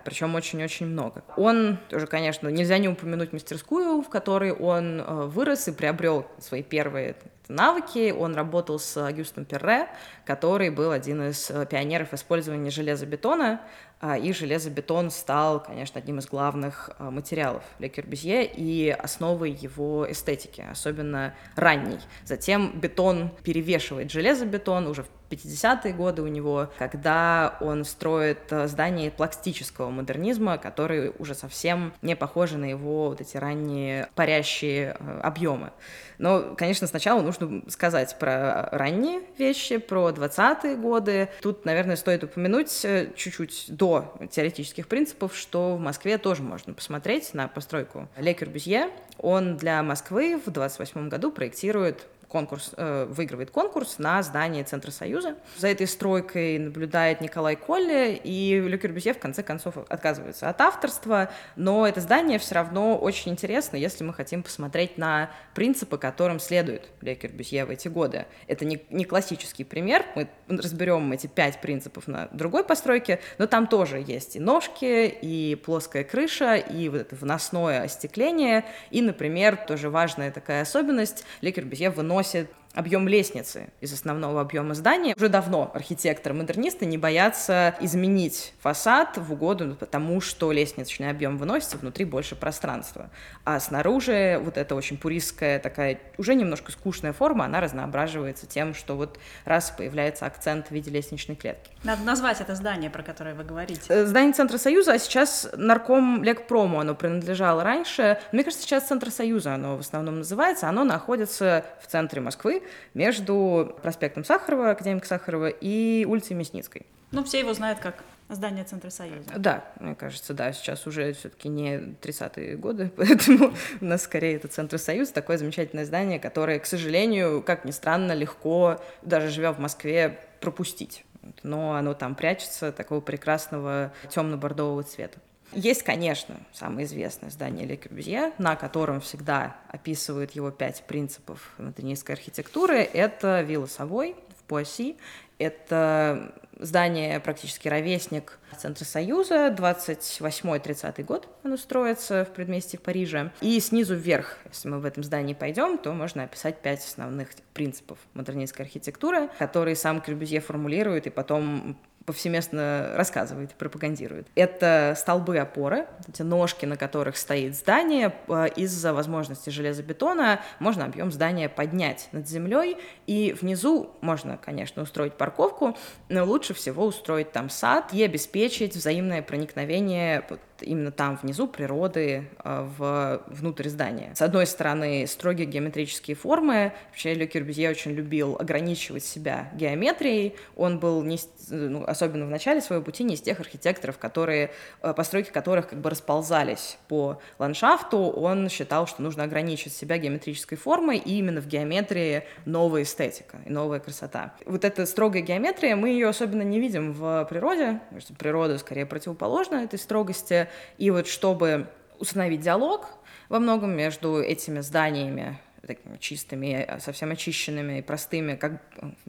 [0.04, 1.22] причем очень-очень много.
[1.36, 6.62] Он тоже, конечно, нельзя не упомянуть мастерскую, в которой он э, вырос и приобрел свои
[6.62, 7.16] первые
[7.48, 8.10] навыки.
[8.10, 9.88] Он работал с Агюстом Перре,
[10.24, 13.60] который был один из э, пионеров использования железобетона,
[13.98, 20.10] а, и железобетон стал, конечно, одним из главных а, материалов для Кюрбюзье и основой его
[20.10, 21.98] эстетики, особенно ранней.
[22.24, 29.10] Затем бетон перевешивает железобетон уже в 50-е годы у него, когда он строит а, здание
[29.10, 35.72] пластического модернизма, который уже совсем не похожи на его вот эти ранние парящие объемы.
[36.18, 41.28] Но, конечно, сначала нужно сказать про ранние вещи, про 20-е годы.
[41.42, 47.34] Тут, наверное, стоит упомянуть э, чуть-чуть до теоретических принципов, что в Москве тоже можно посмотреть
[47.34, 48.90] на постройку Ле Корбюзье.
[49.18, 55.36] Он для Москвы в 28 году проектирует конкурс, э, выигрывает конкурс на здание Центра Союза.
[55.56, 61.30] За этой стройкой наблюдает Николай Колли, и Ле Корбюзье в конце концов отказывается от авторства,
[61.54, 66.88] но это здание все равно очень интересно, если мы хотим посмотреть на принципы, которым следует
[67.00, 68.26] Ле Корбюзье в эти годы.
[68.48, 73.66] Это не, не классический пример, мы разберем эти пять принципов на другой постройке, но там
[73.66, 79.90] тоже есть и ножки, и плоская крыша, и вот это выносное остекление, и, например, тоже
[79.90, 85.14] важная такая особенность, Ле Корбюзье выносит носит объем лестницы из основного объема здания.
[85.16, 92.04] Уже давно архитекторы-модернисты не боятся изменить фасад в угоду тому, что лестничный объем выносится, внутри
[92.04, 93.10] больше пространства.
[93.44, 98.94] А снаружи вот эта очень пуристская такая уже немножко скучная форма, она разноображивается тем, что
[98.94, 101.70] вот раз появляется акцент в виде лестничной клетки.
[101.82, 103.84] Надо назвать это здание, про которое вы говорите.
[103.88, 108.18] Э, здание Центра Союза, а сейчас нарком Лекпрому оно принадлежало раньше.
[108.32, 110.68] Мне кажется, сейчас Центр Союза оно в основном называется.
[110.68, 112.62] Оно находится в центре Москвы,
[112.94, 116.86] между проспектом Сахарова, академика Сахарова, и улицей Мясницкой.
[117.12, 119.30] Ну, все его знают как здание Центра Союза.
[119.36, 124.48] Да, мне кажется, да, сейчас уже все-таки не 30-е годы, поэтому у нас скорее это
[124.48, 129.58] Центр Союз, такое замечательное здание, которое, к сожалению, как ни странно, легко, даже живя в
[129.58, 131.04] Москве, пропустить.
[131.42, 135.18] Но оно там прячется такого прекрасного темно-бордового цвета.
[135.52, 142.14] Есть, конечно, самое известное здание Ле Корбюзье, на котором всегда описывают его пять принципов модернистской
[142.14, 142.78] архитектуры.
[142.78, 144.96] Это вилла Совой в Пуасси.
[145.38, 153.32] Это здание практически ровесник Центра Союза, 28-30 год оно строится в предместье Парижа.
[153.40, 157.98] И снизу вверх, если мы в этом здании пойдем, то можно описать пять основных принципов
[158.14, 161.76] модернистской архитектуры, которые сам Корбюзье формулирует и потом
[162.06, 164.28] повсеместно рассказывает пропагандирует.
[164.36, 168.14] Это столбы опоры, эти ножки, на которых стоит здание.
[168.28, 175.14] Э, из-за возможности железобетона можно объем здания поднять над землей, и внизу можно, конечно, устроить
[175.14, 175.76] парковку,
[176.08, 180.22] но лучше всего устроить там сад и обеспечить взаимное проникновение
[180.62, 184.12] именно там внизу природы э, в, внутрь здания.
[184.14, 186.72] С одной стороны, строгие геометрические формы.
[186.88, 190.36] Вообще Ле Корбюзье очень любил ограничивать себя геометрией.
[190.56, 191.18] Он был, не,
[191.50, 194.50] ну, особенно в начале своего пути, не из тех архитекторов, которые,
[194.82, 197.98] э, постройки которых как бы расползались по ландшафту.
[197.98, 203.50] Он считал, что нужно ограничить себя геометрической формой, и именно в геометрии новая эстетика и
[203.50, 204.34] новая красота.
[204.44, 208.86] Вот эта строгая геометрия, мы ее особенно не видим в природе, потому что природа скорее
[208.86, 210.45] противоположна этой строгости,
[210.78, 212.88] и вот чтобы установить диалог
[213.28, 218.62] во многом между этими зданиями, такими чистыми, совсем очищенными и простыми, как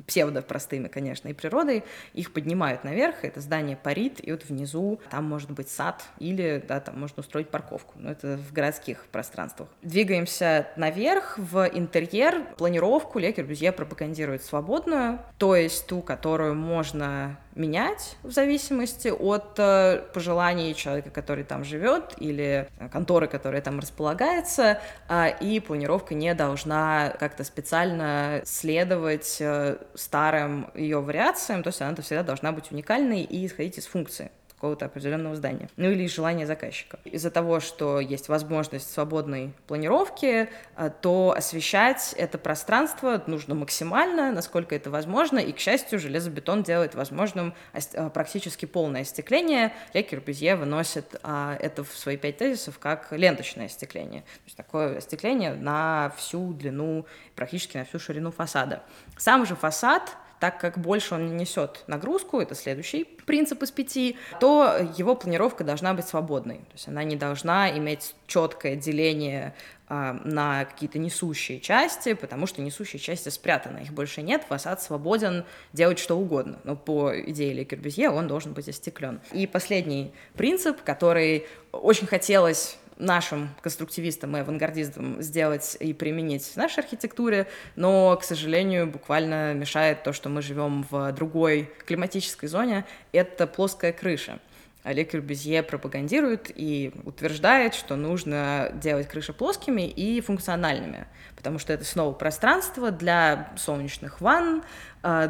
[0.07, 5.51] псевдо-простыми, конечно, и природой, их поднимают наверх, это здание парит, и вот внизу там может
[5.51, 9.69] быть сад или, да, там можно устроить парковку, но это в городских пространствах.
[9.81, 13.19] Двигаемся наверх, в интерьер, планировку.
[13.19, 20.73] Ле Корбюзье пропагандирует свободную, то есть ту, которую можно менять в зависимости от э, пожеланий
[20.73, 27.43] человека, который там живет, или конторы, которая там располагается, э, и планировка не должна как-то
[27.43, 33.77] специально следовать э, старым ее вариациям, то есть она всегда должна быть уникальной и исходить
[33.77, 36.97] из функции какого-то определенного здания, ну или из желания заказчика.
[37.05, 44.73] Из-за того, что есть возможность свободной планировки, э, то освещать это пространство нужно максимально, насколько
[44.73, 49.73] это возможно, и, к счастью, железобетон делает возможным э, практически полное остекление.
[49.93, 54.21] Ле Корбюзье выносит а, это в свои пять тезисов как ленточное остекление.
[54.21, 58.81] То есть такое остекление на всю длину, практически на всю ширину фасада.
[59.17, 64.17] Сам же фасад так как больше он не несет нагрузку, это следующий принцип из пяти,
[64.39, 66.57] то его планировка должна быть свободной.
[66.57, 69.53] То есть она не должна иметь четкое деление
[69.89, 75.45] а, на какие-то несущие части, потому что несущие части спрятаны, их больше нет, фасад свободен
[75.73, 76.59] делать что угодно.
[76.63, 79.21] Но по идее Ле Корбюзье он должен быть остеклен.
[79.31, 86.79] И последний принцип, который очень хотелось нашим конструктивистам и авангардистам сделать и применить в нашей
[86.79, 93.47] архитектуре, но, к сожалению, буквально мешает то, что мы живем в другой климатической зоне, это
[93.47, 94.39] плоская крыша.
[94.87, 101.83] Олег Корбюзье пропагандирует и утверждает, что нужно делать крыши плоскими и функциональными, потому что это
[101.83, 104.63] снова пространство для солнечных ванн,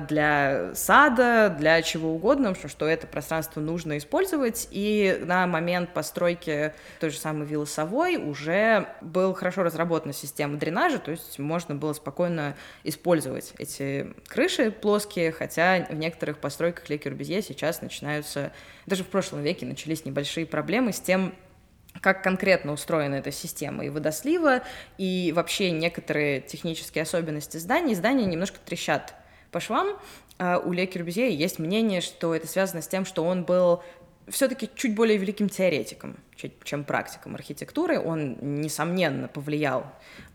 [0.07, 6.73] для сада, для чего угодно, потому что это пространство нужно использовать, и на момент постройки
[6.99, 11.93] той же самой виллы Совой уже был хорошо разработана система дренажа, то есть можно было
[11.93, 18.51] спокойно использовать эти крыши плоские, хотя в некоторых постройках Ле Корбюзье сейчас начинаются
[18.87, 21.35] даже в прошлом веке начались небольшие проблемы с тем,
[22.01, 24.61] как конкретно устроена эта система и водослива,
[24.97, 27.95] и вообще некоторые технические особенности зданий.
[27.95, 29.13] Здания немножко трещат
[29.51, 29.97] по швам.
[30.39, 33.81] А у Ле Корбюзье есть мнение, что это связано с тем, что он был
[34.29, 36.17] все-таки чуть более великим теоретиком,
[36.63, 37.99] чем практиком архитектуры.
[37.99, 39.86] Он, несомненно, повлиял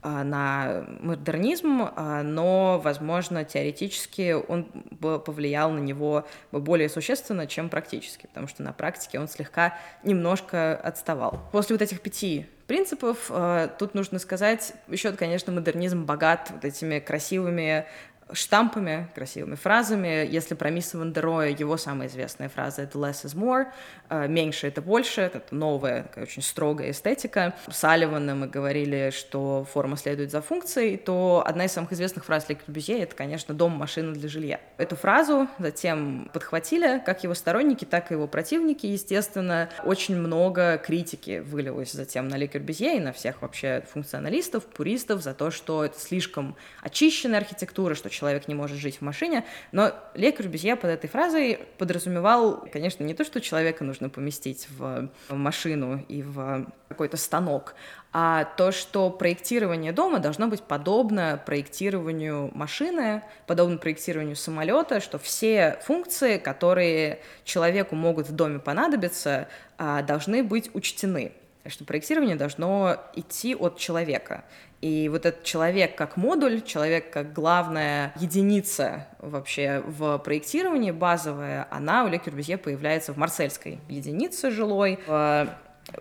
[0.01, 4.65] а, на модернизм, а, но, возможно, теоретически он
[5.01, 11.41] повлиял на него более существенно, чем практически, потому что на практике он слегка немножко отставал.
[11.53, 16.99] После вот этих пяти принципов а, тут нужно сказать, еще, конечно, модернизм богат вот этими
[16.99, 17.85] красивыми
[18.33, 20.27] штампами, красивыми фразами.
[20.29, 23.67] Если про Мисса Вандероя, его самая известная фраза— это «less is more»,
[24.11, 27.55] э, «меньше— это больше», это новая, такая очень строгая эстетика.
[27.71, 32.49] С Аливаном мы говорили, что форма следует за функцией, то одна из самых известных фраз
[32.49, 34.61] Ле Корбюзье— это, конечно, «дом, машина для жилья».
[34.79, 38.87] Эту фразу затем подхватили как его сторонники, так и его противники.
[38.87, 45.23] Естественно, очень много критики вылилось затем на Ле Корбюзье и на всех вообще функционалистов, пуристов
[45.23, 49.93] за то, что это слишком очищенная архитектура, что человек не может жить в машине, но
[50.15, 56.05] Ле Корбюзье под этой фразой подразумевал, конечно, не то, что человека нужно поместить в машину
[56.09, 57.75] и в какой-то станок,
[58.13, 65.81] а то, что проектирование дома должно быть подобно проектированию машины, подобно проектированию самолета, что все
[65.83, 71.33] функции, которые человеку могут в доме понадобиться, а, должны быть учтены
[71.69, 74.45] что проектирование должно идти от человека.
[74.83, 82.05] И вот этот человек как модуль, человек как главная единица вообще в проектировании базовая, она
[82.05, 84.99] у Ле Корбюзье появляется в марсельской единице жилой.
[85.07, 85.49] В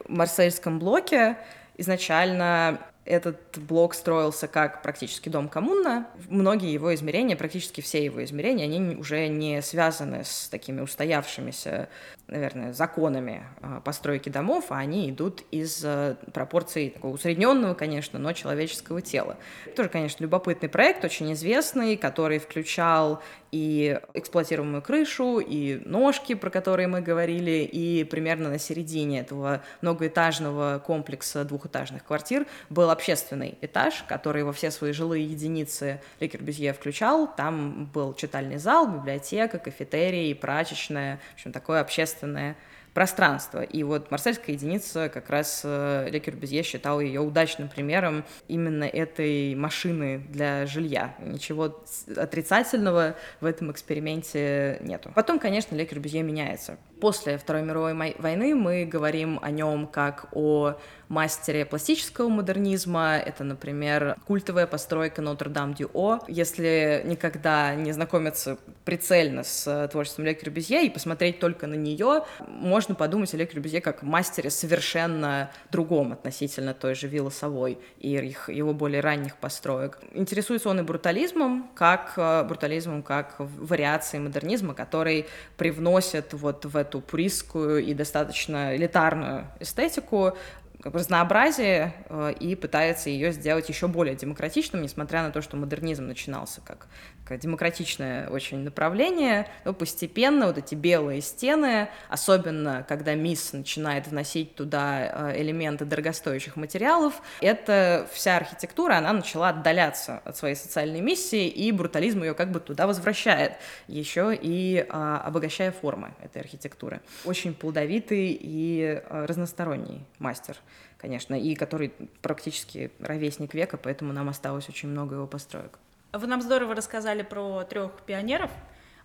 [0.08, 1.38] марсельском блоке
[1.78, 2.80] изначально
[3.12, 6.08] этот блок строился как практически дом коммуна.
[6.30, 11.90] Многие его измерения, практически все его измерения, они уже не связаны с такими устоявшимися
[12.32, 18.32] наверное, законами а, постройки домов, а они идут из э, пропорций такого усредненного, конечно, но
[18.32, 19.36] человеческого тела.
[19.76, 23.22] Тоже, конечно, любопытный проект, очень известный, который включал
[23.52, 30.80] и эксплуатируемую крышу, и ножки, про которые мы говорили, и примерно на середине этого многоэтажного
[30.80, 37.34] комплекса двухэтажных квартир был общественный этаж, который во все свои жилые единицы Ле Корбюзье включал.
[37.36, 42.56] Там был читальный зал, библиотека, кафетерий, прачечная, в общем, такое общественное
[42.94, 43.62] пространство.
[43.62, 49.56] И вот марсельская единица как раз э, Ле Корбюзье считал ее удачным примером именно этой
[49.56, 51.16] машины для жилья.
[51.20, 51.82] Ничего
[52.16, 55.12] отрицательного в этом эксперименте нету.
[55.16, 56.78] Потом, конечно, Ле Корбюзье меняется.
[57.00, 60.76] После Второй мировой войны мы говорим о нем как о
[61.08, 63.18] мастере пластического модернизма.
[63.18, 66.20] Это, например, культовая постройка Нотр-Дам-Дю-О.
[66.28, 72.81] Если никогда не знакомиться прицельно с творчеством Ле Корбюзье и посмотреть только на нее, можно
[72.88, 78.50] подумать о Ле Корбюзье как мастере совершенно другом относительно той же Виллы Совой и их,
[78.50, 80.00] его более ранних построек.
[80.14, 87.02] Интересуется он и брутализмом, как э, брутализмом, как вариацией модернизма, который привносит вот в эту
[87.02, 90.36] пуристскую и достаточно элитарную эстетику
[90.84, 96.62] разнообразие э, и пытается ее сделать еще более демократичным, несмотря на то, что модернизм начинался
[96.62, 96.88] как
[97.30, 105.32] демократичное очень направление, но постепенно вот эти белые стены, особенно когда МИС начинает вносить туда
[105.32, 111.72] э, элементы дорогостоящих материалов, эта вся архитектура, она начала отдаляться от своей социальной миссии, и
[111.72, 113.54] брутализм ее как бы туда возвращает,
[113.88, 117.02] еще и а, обогащая формы этой архитектуры.
[117.26, 120.58] Очень плодовитый и а, разносторонний мастер
[120.98, 125.80] конечно, и который практически ровесник века, поэтому нам осталось очень много его построек.
[126.14, 128.52] Вы нам здорово рассказали про трех пионеров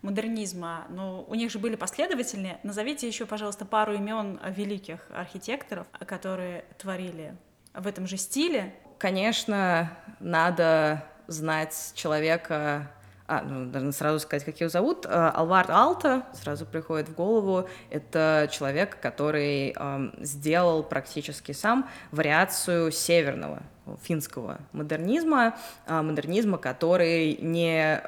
[0.03, 2.59] модернизма, но у них же были последовательные.
[2.64, 7.37] Назовите еще, пожалуйста, пару имен великих архитекторов, которые творили
[7.75, 8.75] в этом же стиле.
[8.99, 12.90] Конечно, надо знать человека
[13.29, 15.04] а, ну, наверное, сразу сказать, как его зовут.
[15.04, 17.69] Э, Алвар Алта сразу приходит в голову.
[17.90, 23.65] Это человек, который э, сделал практически сам вариацию северного
[24.03, 25.57] финского модернизма,
[25.87, 28.03] э, модернизма, который не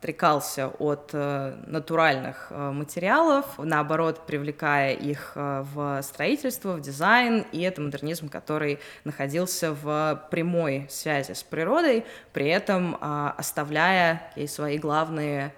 [0.00, 7.60] отрекался от э, натуральных э, материалов, наоборот, привлекая их э, в строительство, в дизайн, и
[7.60, 15.52] это модернизм, который находился в прямой связи с природой, при этом оставляя свои главные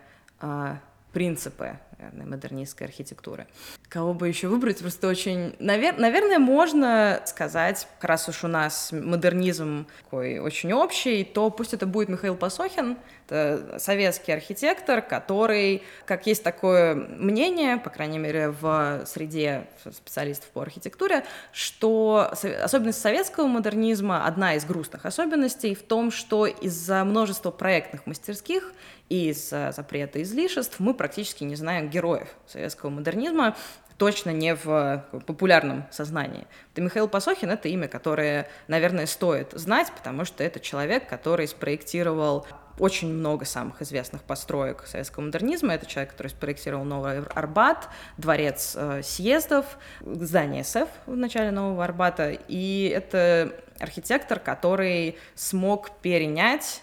[1.13, 3.47] принципы наверное, модернистской архитектуры.
[3.89, 4.79] Кого бы еще выбрать?
[4.79, 5.55] Просто очень...
[5.59, 5.99] Навер...
[5.99, 12.09] Наверное, можно сказать, раз уж у нас модернизм такой очень общий, то пусть это будет
[12.09, 12.99] Михаил Пасохин,
[13.29, 20.63] это советский архитектор, который, как есть такое мнение, по крайней мере, в среде специалистов по
[20.63, 22.33] архитектуре, что
[22.63, 28.73] особенность советского модернизма, одна из грустных особенностей в том, что из-за множества проектных мастерских
[29.09, 33.57] и из-за запрета излишеств мы практически не знаем героев советского модернизма,
[33.99, 36.47] точно не в популярном сознании.
[36.73, 42.47] Это Михаил Пасохин— это имя, которое, наверное, стоит знать, потому что это человек, который спроектировал
[42.79, 45.75] очень много самых известных построек советского модернизма.
[45.75, 52.37] Это человек, который спроектировал Новый Арбат, дворец э, съездов, здание СЭФ в начале Нового Арбата.
[52.49, 56.83] И это архитектор, который смог перенять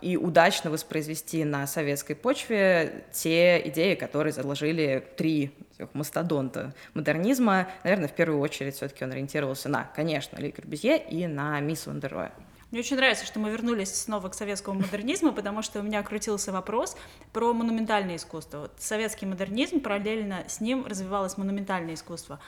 [0.00, 5.52] и удачно воспроизвести на советской почве те идеи, которые заложили три
[5.94, 7.68] мастодонта модернизма.
[7.82, 12.32] Наверное, в первую очередь все-таки он ориентировался на, конечно, Ли Корбюзье и на мисс Вандерроя.
[12.70, 16.52] Мне очень нравится, что мы вернулись снова к советскому модернизму, потому что у меня крутился
[16.52, 16.96] вопрос
[17.32, 18.60] про монументальное искусство.
[18.60, 22.40] Вот советский модернизм, параллельно с ним развивалось монументальное искусство.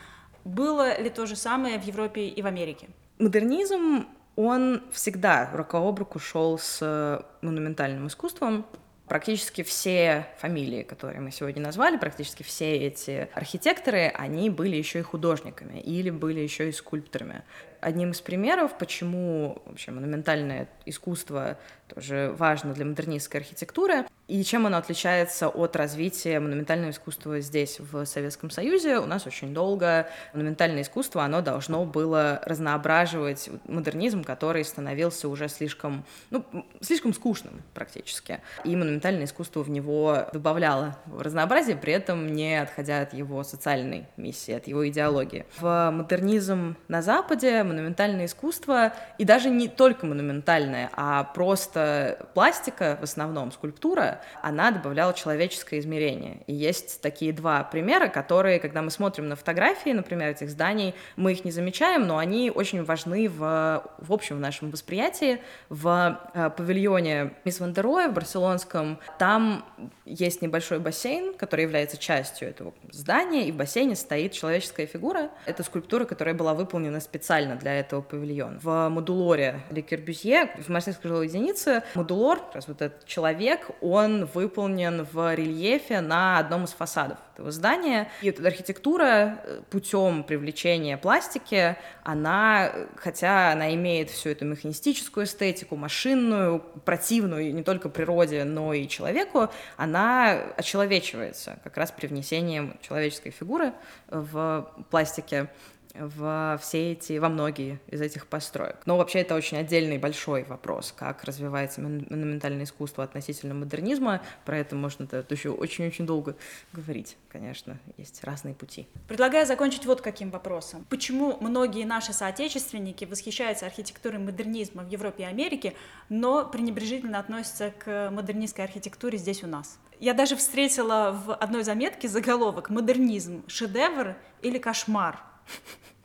[0.45, 2.89] Было ли то же самое в Европе и в Америке?
[3.19, 4.07] Модернизм
[4.37, 8.67] он всегда рука об руку шел с э, монументальным искусством.
[9.09, 15.03] Практически все фамилии, которые мы сегодня назвали, практически все эти архитекторы, они были еще и
[15.03, 17.43] художниками или были еще и скульпторами.
[17.81, 24.79] Одним из примеров, почему вообще монументальное искусство тоже важно для модернистской архитектуры, и чем оно
[24.79, 28.99] отличается от развития монументального искусства здесь, в Советском Союзе?
[28.99, 36.07] У нас очень долго монументальное искусство, оно должно было разноображивать модернизм, который становился уже слишком,
[36.31, 36.43] ну,
[36.81, 38.41] слишком скучным практически.
[38.65, 44.67] И искусство в него добавляло разнообразие, при этом не отходя от его социальной миссии, от
[44.67, 45.47] его идеологии.
[45.59, 53.05] В модернизм на Западе монументальное искусство, и даже не только монументальное, а просто пластика в
[53.05, 56.43] основном, скульптура, она добавляла человеческое измерение.
[56.47, 61.33] И есть такие два примера, которые, когда мы смотрим на фотографии, например, этих зданий, мы
[61.33, 65.41] их не замечаем, но они очень важны в, в общем в нашем восприятии.
[65.69, 68.84] В э, павильоне Мисс Вандероя в барселонском,
[69.19, 69.65] там
[70.05, 75.31] есть небольшой бассейн, который является частью этого здания, и в бассейне стоит человеческая фигура.
[75.47, 78.59] Это скульптура, которая была выполнена специально для этого павильона.
[78.63, 84.27] В модулоре Ле Корбюзье, в мастерской жилой единице, модулор, как раз вот этот человек, он
[84.27, 88.09] выполнен в рельефе на одном из фасадов этого здания.
[88.23, 95.77] И эта архитектура э, путем привлечения пластики, она, хотя она имеет всю эту механистическую эстетику,
[95.77, 103.31] машинную, противную не только природе, но и человеку, она очеловечивается как раз при внесении человеческой
[103.31, 103.73] фигуры
[104.09, 105.49] в пластике
[105.95, 108.77] в все эти, во многие из этих построек.
[108.87, 114.23] Но вообще это очень отдельный большой вопрос, как развивается монументальное искусство относительно модернизма.
[114.45, 116.37] Про это можно это еще очень-очень долго
[116.73, 117.79] говорить, конечно.
[117.97, 118.89] Есть разные пути.
[119.09, 120.85] Предлагаю закончить вот каким вопросом.
[120.91, 125.75] Почему многие наши соотечественники восхищаются архитектурой модернизма в Европе и Америке,
[126.09, 129.79] но пренебрежительно относятся к модернистской архитектуре здесь у нас?
[130.01, 133.45] Я даже встретила в одной заметке заголовок «Модернизм.
[133.47, 135.23] Шедевр или кошмар?»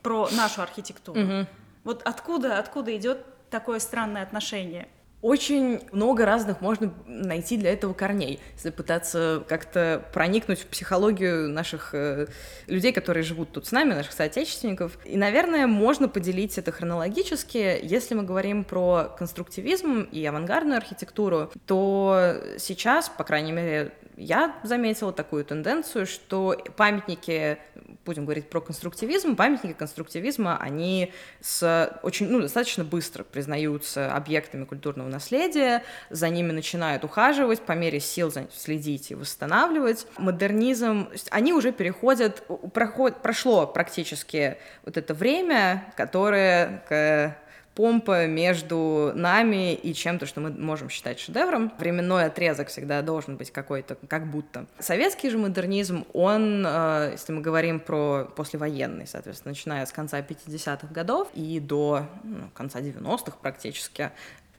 [0.02, 1.20] Про нашу архитектуру.
[1.20, 1.46] Угу.
[1.84, 4.88] Вот откуда, откуда идет такое странное отношение?
[5.22, 11.90] Очень много разных можно найти для этого корней, если пытаться как-то проникнуть в психологию наших
[11.92, 12.28] э,
[12.66, 14.96] людей, которые живут тут с нами, наших соотечественников.
[15.04, 17.78] И, наверное, можно поделить это хронологически.
[17.82, 25.12] Если мы говорим про конструктивизм и авангардную архитектуру, то сейчас, по крайней мере, я заметила
[25.12, 27.58] такую тенденцию, что памятники,
[28.04, 35.08] будем говорить про конструктивизм, памятники конструктивизма, они с очень, ну, достаточно быстро признаются объектами культурного
[35.08, 40.06] наследия, за ними начинают ухаживать, по мере сил следить и восстанавливать.
[40.18, 42.42] Модернизм, они уже переходят,
[42.74, 47.36] проход, прошло практически вот это время, которое к
[47.80, 51.72] помпа между нами и чем-то, что мы можем считать шедевром.
[51.78, 54.66] Временной отрезок всегда должен быть какой-то, как будто.
[54.78, 60.88] Советский же модернизм, он, э, если мы говорим про послевоенный, соответственно, начиная с конца 50-х
[60.92, 64.10] годов и до ну, конца 90-х практически,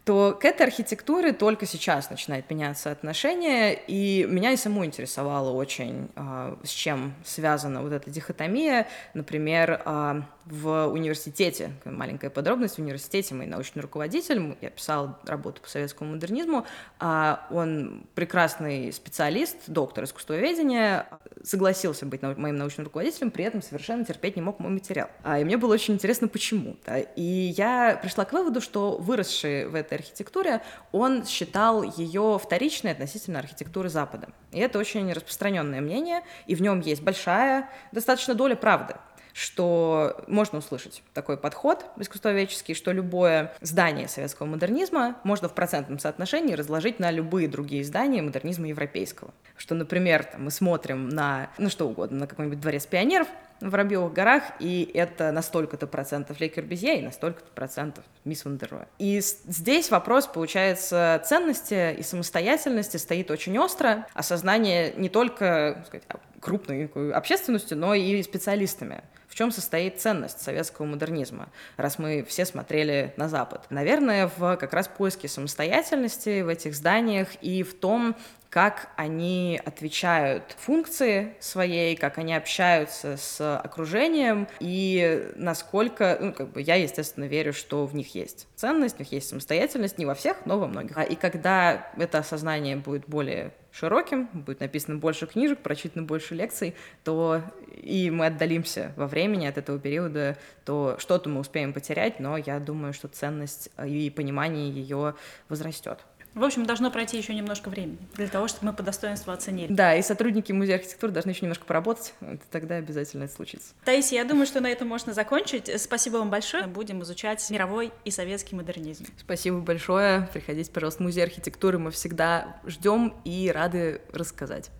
[0.04, 6.10] то к этой архитектуре только сейчас начинает меняться отношение, и меня и саму интересовало очень,
[6.16, 8.88] э, с чем связана вот эта дихотомия.
[9.14, 15.70] Например, э, в университете, маленькая подробность, в университете мой научный руководитель, я писал работу по
[15.70, 16.66] советскому модернизму,
[16.99, 21.08] а он прекрасный специалист, доктор искусствоведения,
[21.43, 25.10] согласился быть моим научным руководителем, при этом совершенно терпеть не мог мой материал.
[25.24, 26.76] А, и мне было очень интересно, почему.
[27.16, 33.39] И я пришла к выводу, что выросший в этой архитектуре, он считал ее вторичной относительно
[33.39, 34.30] архитектуры Запада.
[34.52, 38.95] И это очень распространенное мнение, и в нем есть большая, достаточно доля правды
[39.34, 46.54] что можно услышать такой подход искусствоведческий, что любое здание советского модернизма можно в процентном соотношении
[46.54, 49.34] разложить на любые другие здания модернизма европейского.
[49.58, 53.28] Что, например, там, мы смотрим на, ну что угодно, на какой-нибудь дворец пионеров
[53.62, 58.44] в Воробьевых горах, и это на столько-то процентов Ле Корбюзье и на столько-то процентов Мисс
[58.44, 58.88] Вандерроя.
[58.98, 66.06] И здесь вопрос, получается, ценности и самостоятельности стоит очень остро, осознание не только сказать,
[66.42, 69.04] крупной общественностью, но и специалистами.
[69.28, 73.66] В чем состоит ценность советского модернизма, раз мы все смотрели на Запад?
[73.70, 78.18] Наверное, в как раз поиске самостоятельности в этих зданиях и в том,
[78.50, 86.62] как они отвечают функции своей, как они общаются с окружением и насколько, ну, как бы
[86.62, 90.46] я, естественно, верю, что в них есть ценность, в них есть самостоятельность, не во всех,
[90.46, 90.98] но во многих.
[91.10, 97.42] И когда это осознание будет более широким, будет написано больше книжек, прочитано больше лекций, то
[97.76, 102.60] и мы отдалимся во времени от этого периода, то что-то мы успеем потерять, но я
[102.60, 105.16] думаю, что ценность и понимание ее
[105.50, 106.00] возрастет.
[106.34, 109.72] В общем, должно пройти еще немножко времени для того, чтобы мы по достоинству оценили.
[109.72, 112.14] Да, и сотрудники Музея архитектуры должны еще немножко поработать,
[112.50, 113.74] тогда обязательно это случится.
[113.84, 115.70] Таисия, я думаю, что на этом можно закончить.
[115.82, 116.68] Спасибо вам большое.
[116.68, 119.06] Будем изучать мировой и советский модернизм.
[119.18, 120.30] Спасибо большое.
[120.34, 121.80] Приходите, пожалуйста, в Музей архитектуры.
[121.80, 124.72] Мы всегда ждем и рады рассказать.